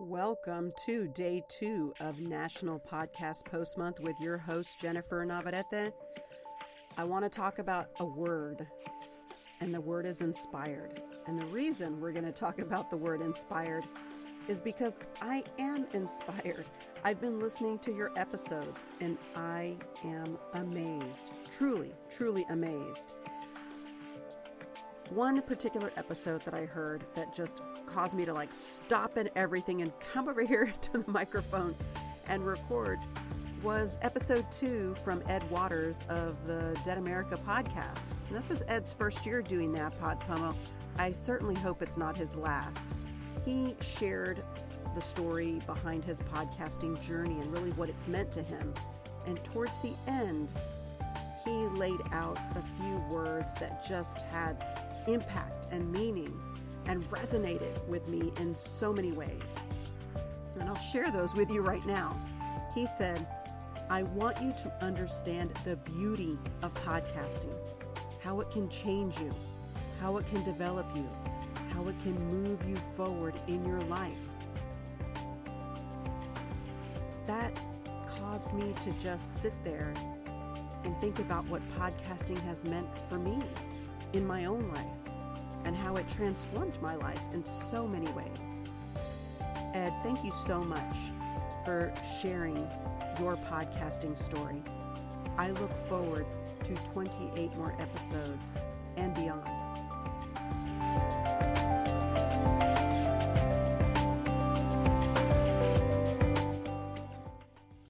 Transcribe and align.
Welcome 0.00 0.72
to 0.86 1.06
day 1.08 1.44
two 1.48 1.92
of 2.00 2.18
National 2.18 2.80
Podcast 2.80 3.44
Post 3.44 3.76
Month 3.76 4.00
with 4.00 4.18
your 4.20 4.38
host, 4.38 4.80
Jennifer 4.80 5.22
Navarrete. 5.24 5.92
I 6.96 7.04
want 7.04 7.24
to 7.24 7.28
talk 7.28 7.58
about 7.58 7.88
a 8.00 8.04
word, 8.04 8.66
and 9.60 9.72
the 9.72 9.80
word 9.80 10.06
is 10.06 10.22
inspired. 10.22 11.02
And 11.26 11.38
the 11.38 11.44
reason 11.46 12.00
we're 12.00 12.12
going 12.12 12.24
to 12.24 12.32
talk 12.32 12.58
about 12.58 12.88
the 12.88 12.96
word 12.96 13.20
inspired 13.20 13.84
is 14.48 14.62
because 14.62 14.98
I 15.20 15.44
am 15.58 15.86
inspired. 15.92 16.64
I've 17.04 17.20
been 17.20 17.38
listening 17.38 17.78
to 17.80 17.94
your 17.94 18.12
episodes, 18.16 18.86
and 19.00 19.18
I 19.36 19.76
am 20.04 20.38
amazed. 20.54 21.32
Truly, 21.56 21.92
truly 22.10 22.46
amazed. 22.48 23.12
One 25.14 25.42
particular 25.42 25.92
episode 25.98 26.40
that 26.46 26.54
I 26.54 26.64
heard 26.64 27.04
that 27.16 27.34
just 27.34 27.60
caused 27.84 28.14
me 28.14 28.24
to 28.24 28.32
like 28.32 28.50
stop 28.50 29.18
and 29.18 29.28
everything 29.36 29.82
and 29.82 29.92
come 30.12 30.26
over 30.26 30.40
here 30.40 30.72
to 30.80 30.92
the 30.92 31.04
microphone 31.10 31.74
and 32.28 32.42
record 32.42 32.98
was 33.62 33.98
episode 34.00 34.50
two 34.50 34.94
from 35.04 35.22
Ed 35.28 35.48
Watters 35.50 36.06
of 36.08 36.46
the 36.46 36.74
Dead 36.82 36.96
America 36.96 37.38
podcast. 37.46 38.14
This 38.30 38.50
is 38.50 38.64
Ed's 38.68 38.94
first 38.94 39.26
year 39.26 39.42
doing 39.42 39.70
NaPodPoMo. 39.70 40.54
I 40.96 41.12
certainly 41.12 41.56
hope 41.56 41.82
it's 41.82 41.98
not 41.98 42.16
his 42.16 42.34
last. 42.34 42.88
He 43.44 43.76
shared 43.82 44.42
the 44.94 45.02
story 45.02 45.60
behind 45.66 46.06
his 46.06 46.22
podcasting 46.22 46.98
journey 47.02 47.38
and 47.38 47.52
really 47.52 47.72
what 47.72 47.90
it's 47.90 48.08
meant 48.08 48.32
to 48.32 48.42
him. 48.42 48.72
And 49.26 49.44
towards 49.44 49.78
the 49.80 49.92
end, 50.06 50.48
he 51.44 51.50
laid 51.50 52.00
out 52.12 52.38
a 52.56 52.62
few 52.80 52.96
words 53.10 53.52
that 53.56 53.86
just 53.86 54.22
had 54.22 54.56
impact 55.08 55.68
and 55.70 55.90
meaning 55.92 56.38
and 56.86 57.08
resonated 57.10 57.84
with 57.86 58.08
me 58.08 58.32
in 58.38 58.54
so 58.54 58.92
many 58.92 59.12
ways. 59.12 59.56
And 60.58 60.68
I'll 60.68 60.74
share 60.76 61.10
those 61.10 61.34
with 61.34 61.50
you 61.50 61.62
right 61.62 61.84
now. 61.86 62.20
He 62.74 62.86
said, 62.86 63.26
I 63.90 64.04
want 64.04 64.40
you 64.40 64.52
to 64.52 64.72
understand 64.80 65.50
the 65.64 65.76
beauty 65.76 66.38
of 66.62 66.72
podcasting, 66.74 67.54
how 68.20 68.40
it 68.40 68.50
can 68.50 68.68
change 68.68 69.18
you, 69.18 69.34
how 70.00 70.16
it 70.16 70.26
can 70.30 70.42
develop 70.44 70.86
you, 70.94 71.08
how 71.72 71.86
it 71.88 71.98
can 72.02 72.18
move 72.30 72.66
you 72.68 72.76
forward 72.96 73.34
in 73.48 73.64
your 73.66 73.80
life. 73.82 74.12
That 77.26 77.58
caused 78.18 78.52
me 78.54 78.74
to 78.84 78.92
just 79.02 79.42
sit 79.42 79.52
there 79.64 79.92
and 80.84 80.96
think 81.00 81.18
about 81.18 81.46
what 81.46 81.62
podcasting 81.78 82.38
has 82.44 82.64
meant 82.64 82.88
for 83.08 83.18
me 83.18 83.38
in 84.12 84.26
my 84.26 84.44
own 84.44 84.68
life 84.72 85.02
and 85.64 85.76
how 85.76 85.96
it 85.96 86.08
transformed 86.08 86.80
my 86.82 86.94
life 86.96 87.20
in 87.32 87.44
so 87.44 87.86
many 87.86 88.10
ways. 88.12 88.62
Ed, 89.74 89.92
thank 90.02 90.24
you 90.24 90.32
so 90.46 90.62
much 90.62 90.96
for 91.64 91.92
sharing 92.20 92.56
your 93.18 93.36
podcasting 93.36 94.16
story. 94.16 94.62
I 95.38 95.50
look 95.52 95.72
forward 95.88 96.26
to 96.64 96.74
28 96.92 97.56
more 97.56 97.74
episodes 97.80 98.58
and 98.96 99.14
beyond. 99.14 99.71